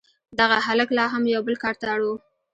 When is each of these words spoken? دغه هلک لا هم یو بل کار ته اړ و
دغه 0.39 0.57
هلک 0.67 0.89
لا 0.97 1.05
هم 1.13 1.23
یو 1.33 1.41
بل 1.47 1.55
کار 1.63 1.75
ته 1.81 1.85
اړ 1.95 1.99
و 2.05 2.09